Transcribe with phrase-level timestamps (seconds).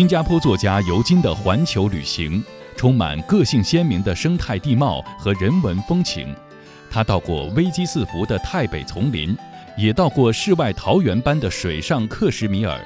[0.00, 2.42] 新加坡作家尤金的环球旅行，
[2.74, 6.34] 充满个性鲜明的生态地貌和人文风情。
[6.90, 9.36] 他到过危机四伏的泰北丛林，
[9.76, 12.80] 也到过世外桃源般的水上克什米尔。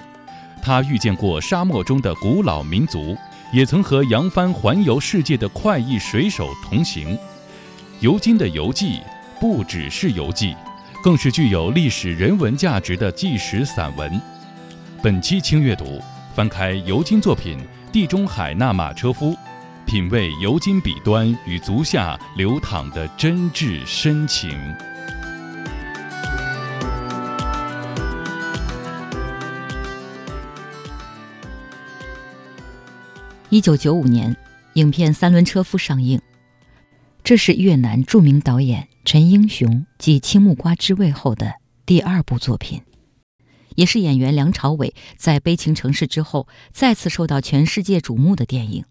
[0.61, 3.17] 他遇见过沙漠中的古老民族，
[3.53, 7.17] 也曾和扬帆环游世界的快意水手同行。
[8.01, 8.99] 尤金的游记
[9.39, 10.57] 不只是游记，
[11.01, 14.21] 更是具有历史人文价值的纪实散文。
[15.01, 16.03] 本期轻阅读，
[16.35, 17.57] 翻开尤金作品
[17.93, 19.31] 《地中海那马车夫》，
[19.87, 24.51] 品味尤金笔端与足下流淌的真挚深情。
[33.49, 34.37] 一九九五年，
[34.73, 36.21] 影片《三轮车夫》上映。
[37.23, 41.55] 这是越南著名导演陈英雄继《青木瓜之味》后的
[41.87, 42.83] 第二部作品，
[43.75, 48.85] 也是演员梁朝伟在《悲情城市》之后再次受到全世界瞩目的电影。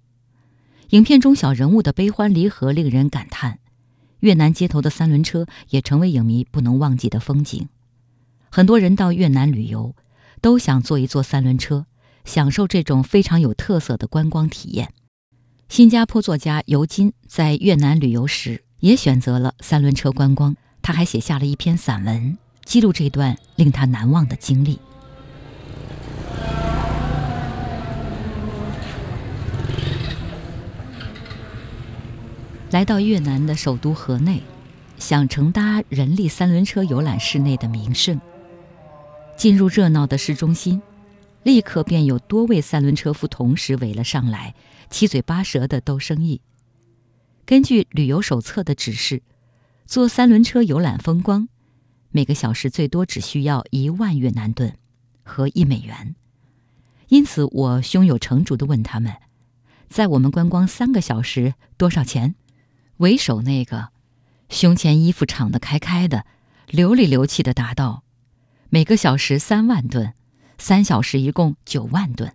[0.89, 3.59] 影片中小人物的悲欢离合令人感叹，
[4.19, 7.67] 越南街头的三轮车也成为影迷不能忘记的风景。
[8.49, 9.95] 很多人到越南旅游，
[10.41, 11.85] 都想坐一坐三轮车。
[12.25, 14.93] 享受这种非常有特色的观光体验。
[15.67, 24.79] 新加坡作家尤金在越南旅游时也选择了三轮车观光，他还写下了一篇散文，记录这段令他难忘的经历。
[32.71, 34.41] 来到越南的首都河内，
[34.97, 38.19] 想乘搭人力三轮车游览市内的名胜，
[39.37, 40.81] 进入热闹的市中心。
[41.43, 44.55] 立刻便有多位三轮车夫同时围了上来，
[44.89, 46.39] 七嘴八舌的斗生意。
[47.45, 49.21] 根据旅游手册的指示，
[49.85, 51.49] 坐三轮车游览风光，
[52.15, 54.75] 每个小时最多只需要一万越南盾，
[55.23, 56.15] 和一美元。
[57.09, 59.15] 因此，我胸有成竹的问他们
[59.89, 62.35] ：“在我们观光三个小时多少钱？”
[62.97, 63.89] 为首那个，
[64.49, 66.25] 胸前衣服敞得开开的，
[66.67, 68.03] 流里流气的答道
[68.69, 70.13] ：“每个小时三万吨。”
[70.59, 72.31] 三小时一共九万吨。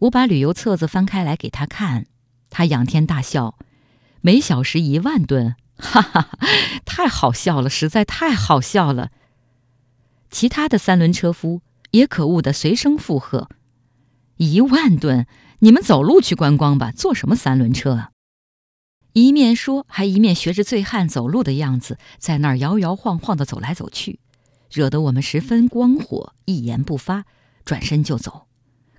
[0.00, 2.06] 我把旅游册子翻开来给他看，
[2.50, 3.56] 他仰天大笑
[4.20, 6.30] ：“每小时一万吨，哈哈，
[6.84, 9.10] 太好笑了，实在太好笑了。”
[10.30, 13.48] 其他的三轮车夫也可恶的随声附和
[14.38, 15.26] ：“一万吨，
[15.58, 18.10] 你们走路去观光吧，坐什么三轮车啊？”
[19.12, 24.20] 一面说，还一面学着醉汉走路的样子，在那儿摇摇晃晃的走来走去。
[24.70, 27.24] 惹得我们十分光火，一言不发，
[27.64, 28.46] 转身就走。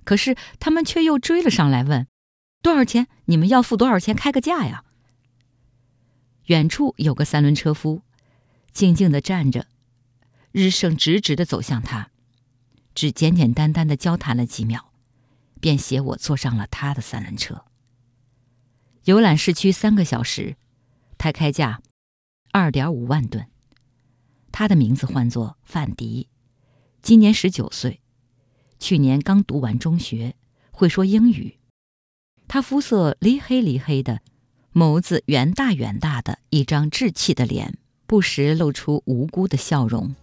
[0.04, 2.06] 可是他们却又追了上来，问
[2.60, 3.06] ：“多少钱？
[3.24, 4.14] 你们要付多少钱？
[4.14, 4.84] 开个价呀！”
[6.46, 8.02] 远处有个三轮车夫，
[8.72, 9.66] 静静的站着，
[10.50, 12.10] 日胜直直的走向他，
[12.94, 14.92] 只简简单单的交谈了几秒，
[15.60, 17.64] 便携我坐上了他的三轮车。
[19.04, 20.56] 游览市区三个小时，
[21.18, 21.80] 他开价
[22.50, 23.48] 二点五万吨。
[24.50, 26.28] 他的名字唤作范迪，
[27.00, 28.00] 今年十九岁，
[28.78, 30.36] 去年刚读完中学，
[30.70, 31.58] 会说英语。
[32.46, 34.20] 他肤色黧黑黧黑的，
[34.74, 40.14] 眸子圆大圆大的，一张稚气的脸，不时露出无辜的笑容。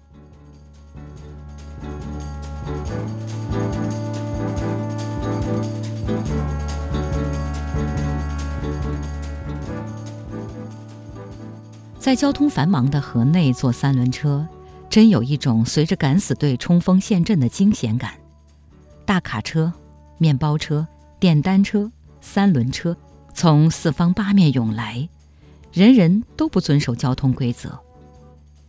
[12.00, 14.48] 在交通繁忙的河内坐三轮车，
[14.90, 18.14] 真有一种随着敢死队冲锋陷阵的惊险感。
[19.06, 19.72] 大卡车、
[20.18, 20.88] 面包车、
[21.20, 22.98] 电单车、三轮车
[23.40, 25.08] 从四方八面涌来，
[25.72, 27.80] 人人都不遵守交通规则。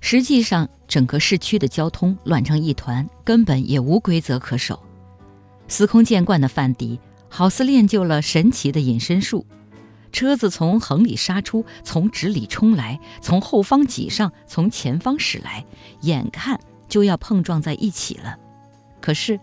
[0.00, 4.80] 实际上，整个市区的交通乱成一团，根本也无规则可守。
[5.66, 9.44] 司空见惯的范迪，好似练就了神奇的隐身术。
[10.12, 15.66] 车子从横里杀出，从直里冲来，从后方挤上，从前方驶来，
[16.02, 18.38] 眼看就要碰撞在一起了。
[19.00, 19.40] 可是，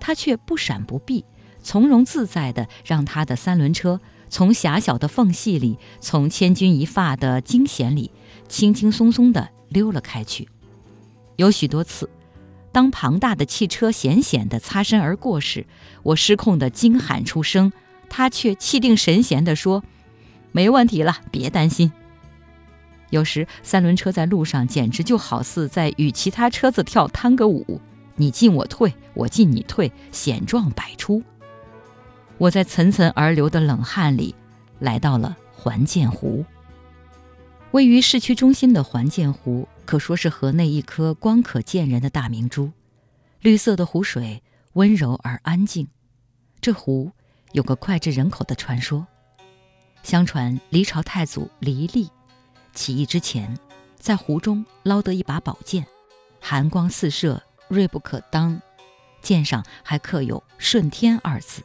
[0.00, 1.24] 他却不闪不避，
[1.62, 8.10] 从容自在地让他的三轮车从狭小的缝隙里，从千钧一发的惊险里，
[8.48, 10.48] 轻轻松松地溜了开去。
[11.36, 12.08] 有许多次，
[12.72, 15.66] 当庞大的汽车险险地擦身而过时，
[16.02, 17.72] 我失控地惊喊出声。
[18.10, 19.84] 他却气定神闲地说
[20.50, 21.92] ：“没问题了，别担心。”
[23.10, 27.80] 有时三轮车在路上简直就好似在与其他车子跳探戈舞，
[28.16, 31.22] 你进我退，我进你退，险状百出。
[32.38, 34.32] 我在层层而流的冷汗里，
[34.78, 36.44] 来到了环建湖。
[37.72, 42.70] 位于市区中心的环建湖，可说是河内一颗光可见人的大明珠。
[43.40, 44.42] 绿色的湖水
[44.74, 45.88] 温柔而安静。
[46.60, 47.10] 这湖
[47.52, 49.06] 有个脍炙人口的传说。
[50.04, 52.08] 相传黎朝太祖黎利
[52.72, 53.58] 起义之前，
[53.98, 55.84] 在湖中捞得一把宝剑，
[56.40, 58.60] 寒光四射，锐不可当，
[59.20, 61.62] 剑上还刻有“顺天”二字。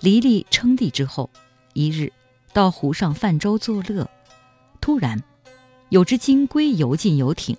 [0.00, 1.28] 黎利称帝之后，
[1.74, 2.10] 一日
[2.54, 4.08] 到湖上泛舟作乐，
[4.80, 5.22] 突然
[5.90, 7.54] 有只金龟游进游艇，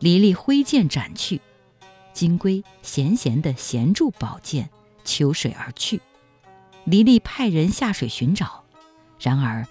[0.00, 1.40] 黎利挥剑斩去，
[2.12, 4.70] 金龟闲闲地衔住宝剑，
[5.04, 6.00] 求水而去。
[6.84, 8.64] 黎利派人下水寻找。
[9.20, 9.64] 然而，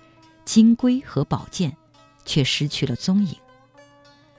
[0.46, 1.76] 金龟和宝剑
[2.24, 3.36] 却失去了踪影。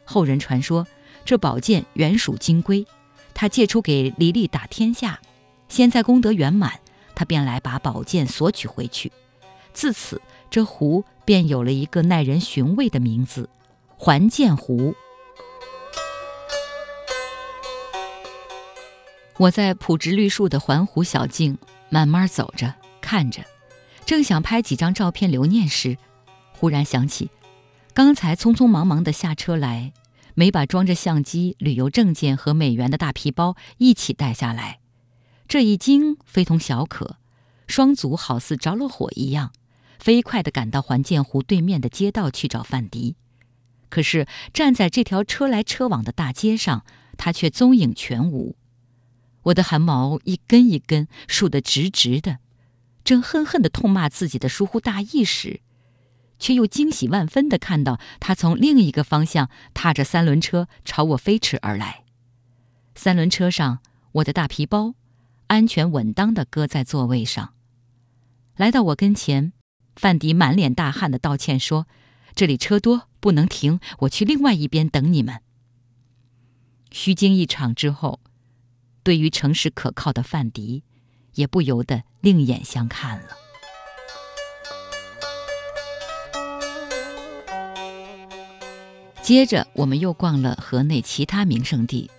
[0.06, 0.86] 后人传说，
[1.26, 2.86] 这宝剑原属金龟，
[3.34, 5.20] 他借出给黎利打天下。
[5.68, 6.80] 现在功德圆满，
[7.22, 9.12] 他便来把宝剑索取回去。
[9.72, 10.20] 自此，
[10.50, 13.48] 这湖便有了一个耐人寻味的名字——
[13.96, 14.92] 环剑湖。
[19.36, 21.56] 我在朴直绿树的环湖小径
[21.90, 23.44] 慢慢走着，看着。
[24.04, 25.96] 正想拍几张照片留念时，
[26.50, 27.30] 忽然想起，
[27.94, 29.92] 刚才匆匆忙忙的下车来，
[30.34, 34.80] 没把装着相机、旅游证件和美元的大皮包一起带下来。
[35.52, 37.18] 这一惊非同小可，
[37.66, 39.52] 双足好似着了火一样，
[39.98, 43.16] 飞快地赶到环建湖对面的街道去找范迪。
[43.90, 46.86] 可是站在这条车来车往的大街上，
[47.18, 48.56] 他却踪影全无。
[49.42, 52.38] 我的汗毛一根一根竖得直直的。
[53.04, 55.60] 正恨恨地痛骂自己的疏忽大意时，
[56.38, 62.04] 却又惊喜万分地看到他从另一个方向踏着三轮车朝我飞驰而来。
[62.94, 63.80] 三轮车上，
[64.12, 64.94] 我的大皮包
[65.52, 67.52] 安全稳当地搁在座位上。
[68.56, 69.52] 来到我跟前，
[69.94, 71.86] 范迪满脸大汗地道歉说
[72.34, 75.42] ：“这里车多，不能停，我去另外一边等你们。”
[76.90, 78.20] 虚惊一场之后，
[79.02, 80.84] 对于诚实可靠的范迪。
[81.34, 83.28] 也不由得另眼相看了。
[89.22, 92.10] 接着，我们又逛了河内其他名胜地，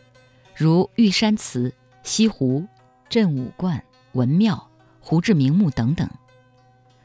[0.56, 1.72] 如玉山祠、
[2.02, 2.66] 西湖、
[3.14, 3.84] 镇武观、
[4.14, 6.10] 文庙、胡志明墓等等。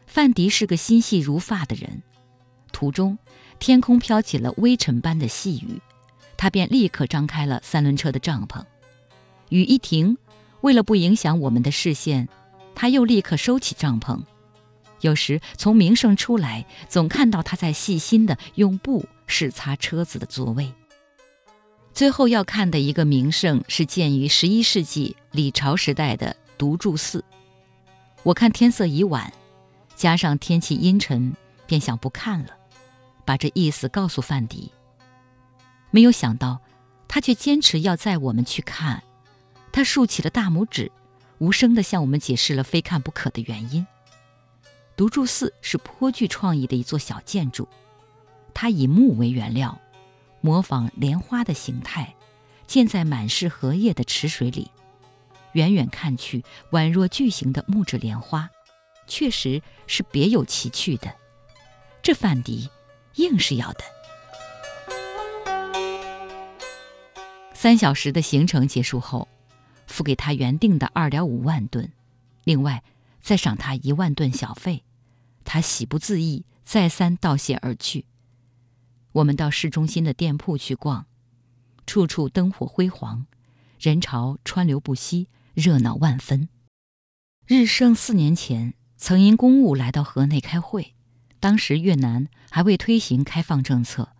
[0.06, 2.02] 范迪是个心细如发的人，
[2.72, 3.18] 途中
[3.58, 5.82] 天空飘起了微尘般的细雨，
[6.38, 8.64] 他便立刻张开了三轮车的帐篷。
[9.50, 10.16] 雨一停。
[10.62, 12.26] 为了不影响我们的视线，
[12.74, 14.18] 他又立刻收起帐篷。
[15.02, 20.72] 有时从名胜出来，总看到他在细心地用布拭擦车子的座位。
[21.98, 27.24] 最后要看的一个名胜是建于十一世纪李朝时代的独柱寺。
[28.22, 29.32] 我看天色已晚，
[29.96, 31.34] 加上天气阴沉，
[31.66, 32.50] 便想不看了，
[33.24, 34.70] 把这意思告诉范迪。
[35.90, 36.60] 没有想到，
[37.08, 39.02] 他却坚持要载我们去看。
[39.72, 40.92] 他竖起了大拇指，
[41.38, 43.84] 无声地向我们解释了非看不可的原因。
[44.96, 47.66] 独柱寺是颇具创意的一座小建筑，
[48.54, 49.76] 它以木为原料，
[50.40, 52.14] 模仿莲花的形态，
[52.66, 54.70] 建在满是荷叶的池水里。
[55.52, 58.50] 远远看去，宛若巨型的木质莲花，
[59.06, 61.14] 确实是别有奇趣的。
[62.02, 62.70] 这范迪
[63.14, 63.80] 硬是要的。
[67.54, 69.28] 三小时的行程结束后。
[69.90, 71.90] 付给他原定的二点五万吨，
[72.44, 72.84] 另外
[73.22, 74.84] 再赏他一万吨小费，
[75.46, 78.04] 他喜不自抑，再三道谢而去。
[79.12, 81.06] 我们到市中心的店铺去逛，
[81.86, 83.26] 处处灯火辉煌，
[83.80, 86.48] 人潮川流不息，热闹万分。
[87.46, 90.94] 日升四年前曾因公务来到河内开会，
[91.40, 94.10] 当时越南还未推行开放政策，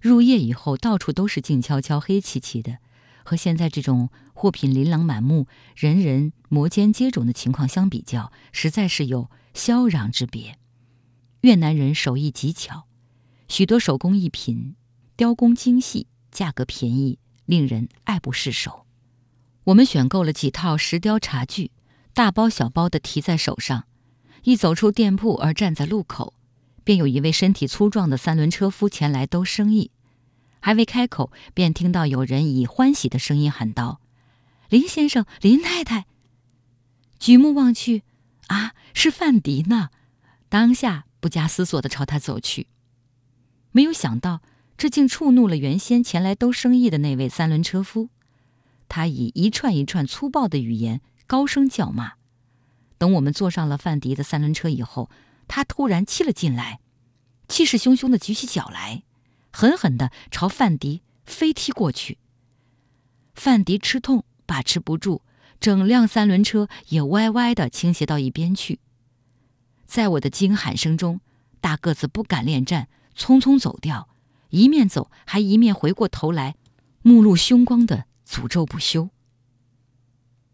[0.00, 2.78] 入夜以后到处都是静悄悄、黑漆漆的。
[3.22, 10.58] 和现在这种货品琳琅满目、人人摩肩接踵的情况相比较，实在是有霄壤之别。
[11.42, 12.86] 越南人手艺极巧，
[13.50, 14.76] 许多手工艺品
[15.16, 18.86] 雕工精细，价格便宜，令人爱不释手。
[19.64, 21.72] 我们选购了几套石雕茶具，
[22.14, 23.86] 大包小包地提在手上。
[24.44, 26.32] 一走出店铺而站在路口，
[26.84, 29.90] 便有一位身体粗壮的三轮车夫前来兜生意。
[30.60, 34.00] 还未开口，便听到有人以欢喜的声音喊道
[34.70, 36.06] ：“林先生，林太太！”
[37.18, 38.04] 举目望去，
[38.46, 39.90] 啊，是范迪呢！
[40.48, 42.68] 当下不加思索地朝他走去。
[43.72, 44.40] 没有想到，
[44.76, 48.08] 这竟触怒了原先前来兜生意的那位三轮车夫。
[48.88, 52.14] 他以一串一串粗暴的语言高声叫骂。
[52.98, 55.08] 等我们坐上了范迪的三轮车以后，
[55.46, 56.80] 他突然气了进来，
[57.48, 59.04] 气势汹汹地举起脚来。
[59.52, 62.18] 狠狠地朝范迪飞踢过去。
[63.34, 65.22] 范迪吃痛，把持不住，
[65.60, 68.80] 整辆三轮车也歪歪地倾斜到一边去。
[69.86, 71.20] 在我的惊喊声中，
[71.60, 72.88] 大个子不敢恋战，
[73.20, 74.08] 匆匆走掉，
[74.48, 76.56] 一面走还一面回过头来，
[77.02, 79.10] 目露凶光的诅咒不休。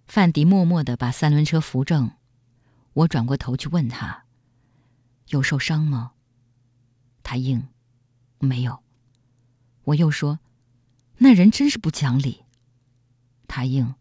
[0.08, 2.10] 范迪默默的把三轮车扶正，
[2.92, 4.24] 我转过头去问他
[5.30, 6.14] ：“有受伤吗？”
[7.22, 7.68] 他应
[8.40, 8.80] ：“没有。”
[9.84, 10.40] 我又说
[11.18, 12.42] ：“那人真是不讲理。”
[13.46, 13.94] 他应：“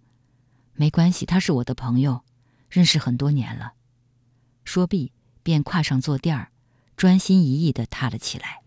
[0.73, 2.23] 没关系，他是我的朋友，
[2.67, 3.73] 认识很多年了。”
[4.65, 5.11] 说毕，
[5.43, 6.51] 便跨上坐垫儿，
[6.95, 8.61] 专心一意地踏了起来。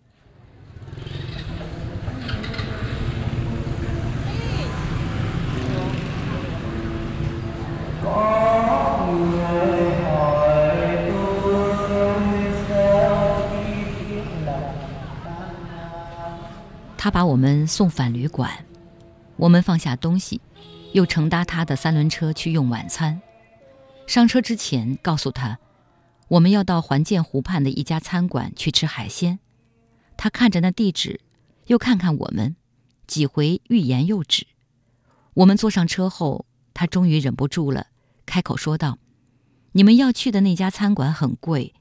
[17.00, 18.50] 他把我们送返旅馆，
[19.36, 20.40] 我们放下东西，
[20.92, 23.22] 又乘搭他的三轮车去用晚餐。
[24.06, 25.58] 上车之前，告诉他
[26.28, 29.38] 我们要到环建湖畔的一家餐馆去吃海鲜。
[30.16, 31.20] 他看着那地址，
[31.66, 32.56] 又看看我们，
[33.06, 34.46] 几回欲言又止。
[35.34, 37.86] 我们坐上车后，他终于忍不住了，
[38.26, 38.98] 开口说道
[39.72, 41.74] ：“你们要去的那家餐馆很贵，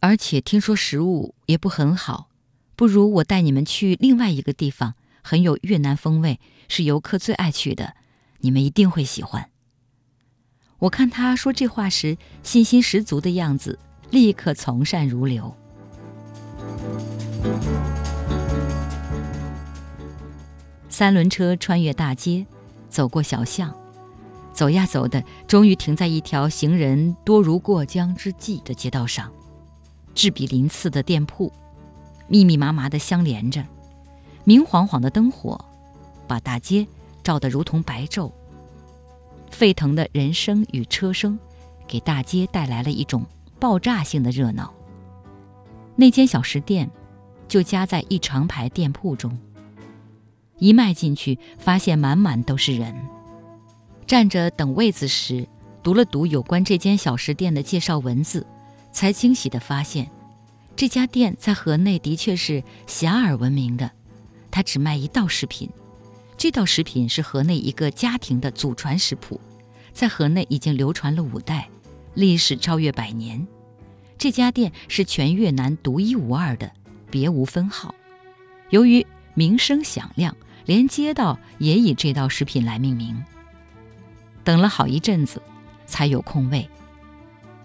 [0.00, 2.28] 而且听说食物也不很好。”
[2.76, 7.94] 不如我带你们去另外一个地方，很有越南风味，是游客最爱去的，
[8.38, 9.50] 你们一定会喜欢。
[10.78, 13.78] 我看他说这话时信心十足的样子，
[14.10, 15.54] 立刻从善如流。
[20.88, 22.44] 三轮车穿越大街，
[22.88, 23.72] 走过小巷，
[24.52, 29.30] 走呀走的，终于停在一条行人多如过江之鲫的街道上，
[30.14, 31.52] 栉比鳞次的店铺。
[32.26, 33.64] 密密麻麻的相连着，
[34.44, 35.58] 明晃晃的灯火，
[36.28, 36.86] 把大街
[37.22, 38.30] 照得如同白昼。
[39.50, 41.38] 沸腾的人声与车声，
[41.88, 43.24] 给大街带来了一种
[43.60, 44.74] 爆炸性的热闹。
[45.94, 46.90] 那间小食店，
[47.46, 49.38] 就夹在一长排店铺中。
[50.58, 52.94] 一迈进去，发现满满都是人。
[54.06, 55.46] 站着等位子时，
[55.82, 58.46] 读了读有关这间小食店的介绍文字，
[58.90, 60.10] 才惊喜地发现。
[60.74, 63.90] 这家店在河内的确是遐迩闻名的，
[64.50, 65.68] 它只卖一道食品，
[66.36, 69.40] 这道食品是河内一个家庭的祖传食谱，
[69.92, 71.68] 在河内已经流传了五代，
[72.14, 73.46] 历史超越百年。
[74.18, 76.70] 这家店是全越南独一无二的，
[77.10, 77.94] 别无分号。
[78.70, 80.36] 由于名声响亮，
[80.66, 83.24] 连街道也以这道食品来命名。
[84.44, 85.40] 等了好一阵子，
[85.86, 86.68] 才有空位，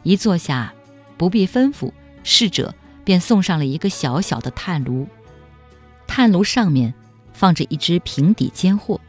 [0.03, 0.73] 一坐下，
[1.17, 1.91] 不必吩咐，
[2.23, 2.73] 侍者。
[3.05, 5.07] 便送上了一个小小的炭炉，
[6.07, 6.91] 炭炉上面
[7.33, 8.99] 放着一只平底煎货，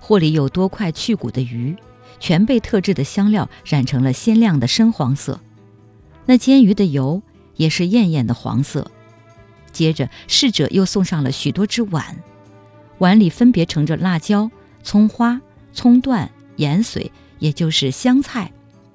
[0.00, 1.76] 货里有多块去骨的鱼，
[2.24, 5.42] 全被特制的香料染成了鲜亮的深黄色。
[6.24, 7.20] 那煎鱼的油
[7.56, 8.90] 也是艳艳的黄色。
[9.72, 12.16] 接着，侍者又送上了许多只碗，
[12.96, 14.50] 碗里分别盛着辣椒、
[14.82, 15.38] 葱花、
[15.74, 18.50] 葱段、盐水，也就是香菜、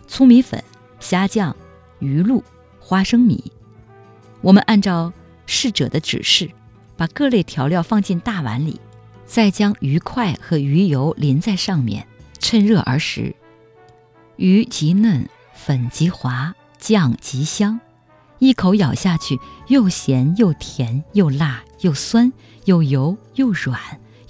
[0.07, 0.63] 粗米粉、
[0.99, 1.55] 虾酱、
[1.99, 2.43] 鱼露、
[2.79, 3.51] 花生米。
[4.41, 5.13] 我们按照
[5.45, 6.49] 侍者的指示，
[6.97, 8.81] 把各类调料放进大碗里，
[9.27, 12.07] 再将鱼块和鱼油淋在上面，
[12.39, 13.35] 趁热而食。
[14.37, 17.79] 鱼极嫩，粉极滑，酱极香，
[18.39, 22.31] 一口咬下去，又咸又甜又辣又酸
[22.65, 23.79] 又油又软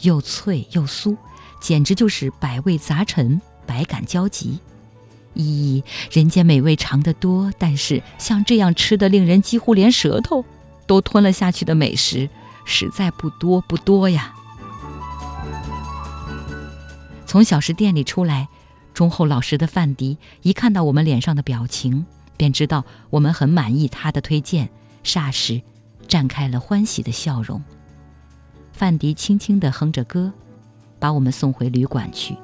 [0.02, 1.16] 又脆又酥，
[1.62, 4.60] 简直就是百味杂陈，百感交集。
[5.36, 10.44] 咦，人间美味尝得多，但是像这样吃的令人几乎连舌头
[10.88, 12.30] 都吞了下去的美食，
[12.66, 14.34] 实在不多不多呀。
[17.30, 18.50] 从小食店里出来，
[18.92, 22.04] 忠厚老实的范迪一看到我们脸上的表情，
[22.36, 24.68] 便知道我们很满意他的推荐，
[25.04, 25.62] 霎时
[26.08, 27.64] 绽开了欢喜的笑容。
[28.74, 30.34] 范迪轻轻地哼着歌，
[30.98, 32.36] 把我们送回旅馆去。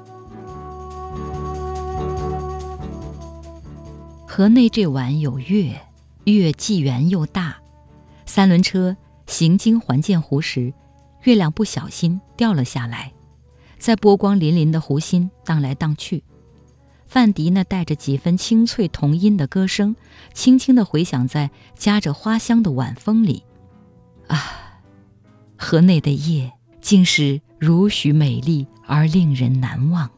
[4.24, 5.80] 河内这晚有月，
[6.26, 7.56] 月既圆又大。
[8.24, 10.72] 三轮车行经环建湖时，
[11.24, 13.10] 月亮不小心掉了下来，
[13.78, 16.22] 在波光粼粼的湖心荡来荡去。
[17.06, 19.94] 范迪那带着几分清脆童音的歌声，
[20.34, 23.44] 轻轻地回响在夹着花香的晚风里。
[24.26, 24.42] 啊，
[25.56, 30.10] 河内的夜竟是如许美丽而令人难忘。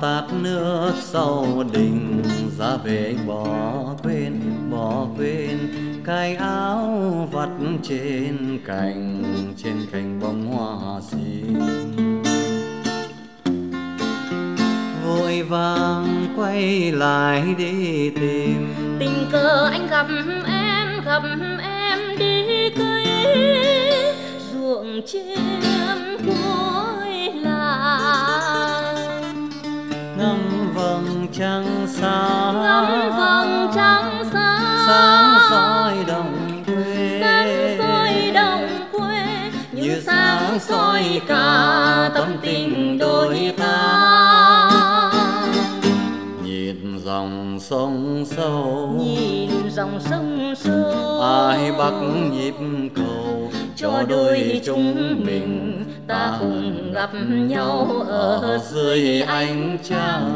[0.00, 2.22] Tát nước sau đình,
[2.58, 3.46] ra về bỏ
[4.02, 5.58] quên bỏ quên
[6.04, 7.48] cái áo vắt
[7.82, 9.22] trên cành
[9.56, 11.60] trên cành bông hoa xinh.
[15.06, 18.74] Vội vàng quay lại đi tìm.
[18.98, 20.06] Tình cờ anh gặp
[20.46, 21.22] em gặp
[21.62, 23.06] em đi cây
[24.52, 25.38] ruộng chiêm
[26.26, 26.45] cuối
[32.00, 37.18] sáng ngắm vầng trăng sáng sáng soi đồng quê.
[37.20, 39.26] Sáng soi đồng quê.
[39.72, 44.70] Như sáng soi cả tâm tình đôi ta.
[46.44, 48.94] nhìn dòng sông sâu.
[48.98, 51.20] Nhìn dòng sông sâu.
[51.22, 51.92] Ai bắt
[52.32, 52.54] nhịp
[52.94, 54.94] cầu cho đôi chúng
[55.26, 60.34] mình ta cùng gặp nhau ở dưới ánh trăng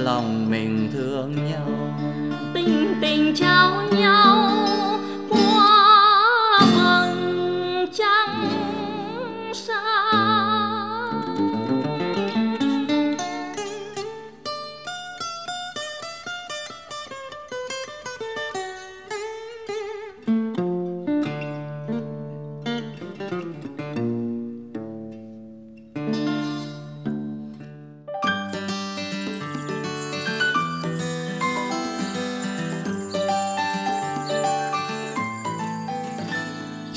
[0.00, 1.94] lòng mình thương nhau.
[2.54, 4.59] Tình tình trao nhau.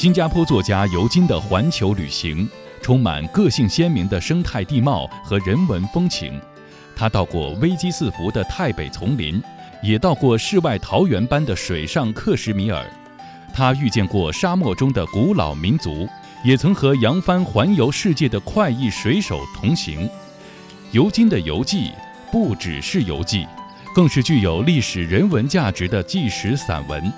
[0.04, 2.46] 新加坡作家尤金的环球旅行，
[2.82, 6.38] 充满个性鲜明的生态地貌和人文风情。
[6.94, 9.42] 他到过危机四伏的泰北丛林，
[9.82, 12.86] 也到过世外桃源般的水上克什米尔。
[13.54, 16.06] 他遇见过沙漠中的古老民族，
[16.44, 20.10] 也曾和扬帆环游世界的快意水手同行。
[20.92, 21.94] 尤金的游记
[22.30, 23.48] 不只是游记，
[23.96, 27.10] 更是具有历史人文价值的纪实散文。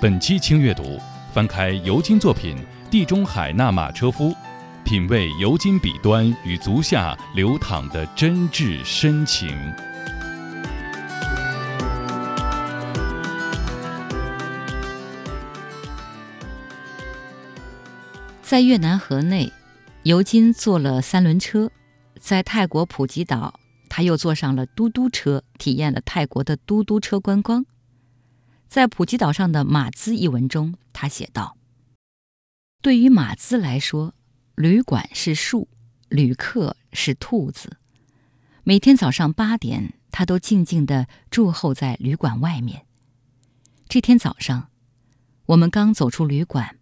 [0.00, 0.98] 本期轻阅读。
[1.32, 2.56] 翻开尤金作品
[2.90, 4.30] 《地中海那马车夫》，
[4.84, 9.56] 品味尤金笔端与足下流淌的真挚深情。
[18.42, 19.52] 在越南河内，
[20.02, 21.68] 尤金坐了三轮车；
[22.18, 23.54] 在泰国普吉岛，
[23.88, 27.64] 他又坐上了嘟嘟车，体验了泰国的嘟嘟车观光。
[28.70, 31.56] 在普吉岛上的马兹一文中，他写道
[32.80, 34.14] ：“对于马兹来说，
[34.54, 35.66] 旅馆是树，
[36.08, 37.78] 旅客是兔子。
[38.62, 42.86] 每天早上八点，他都静静地驻候在旅馆外面。
[43.88, 44.68] 这天早上，
[45.46, 46.76] 我们刚走出旅馆，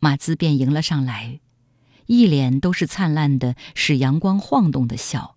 [0.00, 1.40] 马兹便迎了上来，
[2.06, 5.36] 一脸都是灿烂的、使阳光晃动的笑。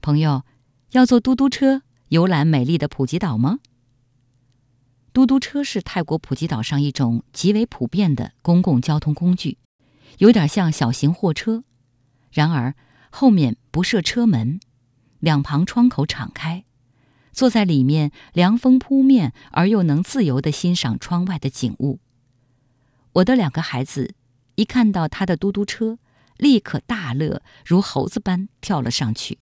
[0.00, 0.44] 朋友，
[0.92, 3.58] 要坐嘟嘟车游览美丽的普吉岛吗？”
[5.16, 9.56] 嘟嘟车是泰国普吉岛上一种极为普遍的公共交通工具，
[10.18, 11.64] 有点像小型货车。
[12.30, 12.74] 然而
[13.08, 14.60] 后面不设车门，
[15.18, 16.66] 两旁窗口敞开，
[17.32, 21.98] 坐在里面凉风扑面，而又能自由地欣赏窗外的景物。
[23.14, 24.14] 我的两个孩子
[24.56, 25.98] 一看到他的嘟嘟车，
[26.36, 29.38] 立刻大乐，如猴子般跳了上去。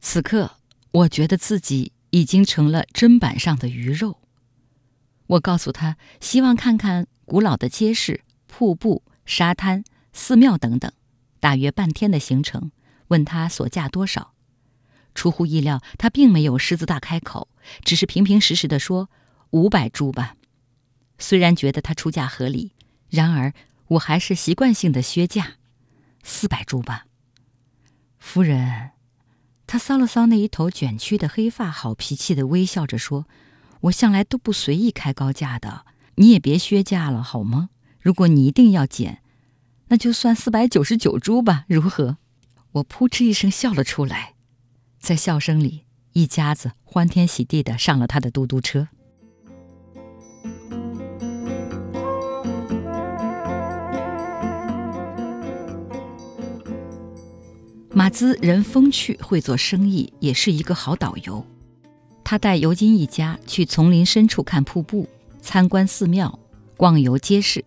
[0.00, 0.58] 此刻，
[0.92, 4.20] 我觉得自己已经成了砧板上的鱼肉。
[5.26, 9.82] 我告诉他，希望看看古老的街市、瀑布、沙滩、
[10.12, 10.92] 寺庙等等，
[11.40, 12.70] 大约半天的行程。
[13.08, 14.32] 问他所价多少？
[15.14, 17.48] 出乎意料，他并没有狮子大开口，
[17.84, 19.08] 只是平平实实的说
[19.50, 20.36] ：“五百铢吧。”
[21.18, 22.72] 虽然觉得他出价合理，
[23.10, 23.52] 然而
[23.88, 25.54] 我还是习惯性的削价
[26.24, 27.06] ：“四百铢吧。”
[28.18, 28.90] 夫人，
[29.66, 33.26] 他搔了搔那一头卷曲的黑发，好脾气的微笑着说。
[33.84, 37.68] 我向来都不随意开高价的，你也别削价了好吗？
[38.00, 39.20] 如果你一定要减，
[39.88, 42.16] 那就算四百九十九铢吧，如何？
[42.72, 44.36] 我扑哧一声笑了出来，
[44.98, 48.88] 在笑声里，一家子欢天喜地的上了他的嘟嘟车。
[57.92, 61.46] 马兹人风趣，会做生意，也是一个好导游。
[62.24, 65.06] 他带尤金一家去丛林深处看瀑布、
[65.40, 66.38] 参观寺庙、
[66.76, 67.64] 逛游街市，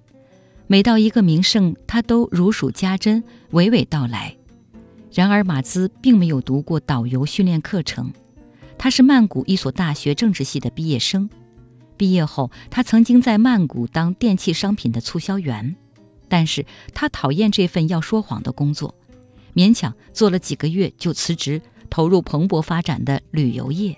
[0.66, 4.36] 每到一个名胜，他都如数家珍，娓娓道来。
[5.14, 8.12] 然而，马兹并没有读过导游训练课程，
[8.78, 11.30] 他是曼谷一所大学政治系的毕业生。
[11.96, 15.76] 毕业后，他曾经在曼谷当电器商品的促销员，
[16.28, 18.94] 但是他讨厌这份要说谎的工作。
[19.56, 23.98] 勉强做了几个月就辞职，投入蓬勃发展的旅游业。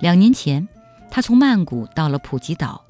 [0.00, 0.68] 两年前，
[1.10, 2.84] 他从曼谷到了普吉岛，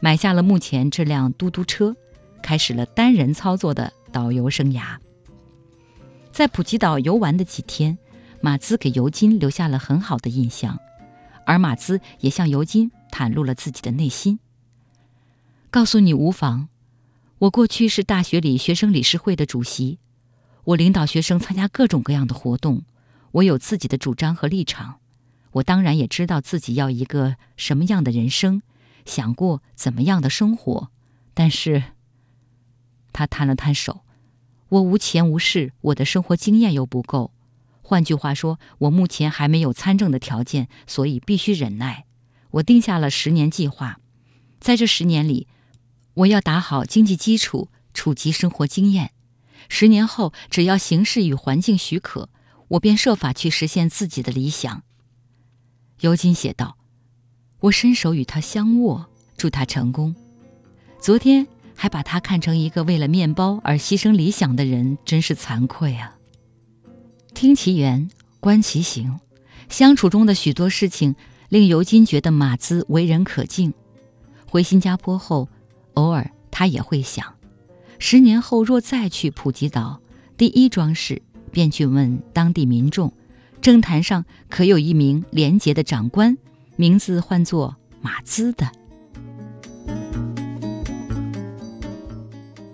[0.00, 1.94] 买下了目前这辆嘟嘟车，
[2.42, 4.96] 开始了单人操作的导游生涯。
[6.32, 7.96] 在普吉岛游玩的几天，
[8.40, 10.78] 马兹给尤金留下了很好的印象，
[11.46, 14.40] 而马兹也向尤金袒露了自己的内心。
[15.70, 16.68] 告诉你无妨，
[17.38, 20.00] 我过去是大学里学生理事会的主席。
[20.64, 22.82] 我领导学生参加各种各样的活动，
[23.30, 24.96] 我有自己的主张和立场。
[25.58, 28.62] 我当然也知道自己要一个什么样的人生，
[29.04, 30.90] 想过怎么样的生活。
[31.34, 31.84] 但是，
[33.12, 34.02] 他摊了摊手，
[34.68, 37.32] 我无钱无势，我的生活经验又不够。
[37.82, 42.04] 换句话说，我目前还没有参政的条件，所以必须忍耐。
[42.50, 44.00] 我定下了十年计划，
[44.60, 45.48] 在这十年里，
[46.14, 49.12] 我要打好经济基础，储积生活经验。
[49.68, 52.28] 十年后，只要形势与环境许可，
[52.68, 54.82] 我便设法去实现自己的理想。
[56.00, 56.76] 尤金写道
[57.60, 59.06] ：“我伸手与他相握，
[59.36, 60.14] 祝他成功。
[61.00, 66.16] 昨天还把他看成一个为了面包而牺牲理想的人，真是惭愧啊。”
[67.34, 69.18] 听其言，观其行，
[69.68, 71.14] 相处中的许多事情
[71.48, 73.72] 令尤金觉得马兹为人可敬。
[74.50, 75.48] 回新加坡后，
[75.94, 77.34] 偶尔他也会想。
[77.98, 80.00] 十年后若再去普吉岛，
[80.36, 83.12] 第一桩事便去问当地民众，
[83.60, 86.36] 政坛上可有一名廉洁的长官，
[86.76, 88.70] 名字唤作马兹的。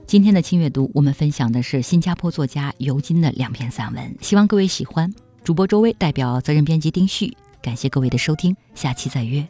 [0.06, 5.12] 今天的轻阅读，我们分享的是新加坡作家尤金的两篇散文，希望各位喜欢。
[5.42, 9.46] 主播周薇代表责任编辑丁旭，感谢各位的收听，下期再约。